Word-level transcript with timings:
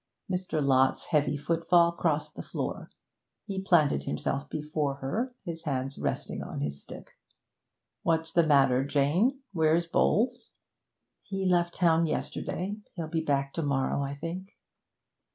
Mr. 0.27 0.65
Lott's 0.65 1.05
heavy 1.05 1.37
footfall 1.37 1.91
crossed 1.91 2.33
the 2.33 2.41
floor. 2.41 2.89
He 3.45 3.61
planted 3.61 4.01
himself 4.01 4.49
before 4.49 4.95
her, 4.95 5.35
his 5.45 5.65
hands 5.65 5.99
resting 5.99 6.41
on 6.41 6.59
his 6.59 6.81
stick. 6.81 7.11
'What's 8.01 8.33
the 8.33 8.47
matter, 8.47 8.83
Jane? 8.83 9.41
Where's 9.53 9.85
Bowles?' 9.85 10.49
'He 11.21 11.45
left 11.45 11.75
town 11.75 12.07
yesterday. 12.07 12.77
He'll 12.95 13.09
be 13.09 13.21
back 13.21 13.53
to 13.53 13.61
morrow, 13.61 14.01
I 14.01 14.15
think.' 14.15 14.57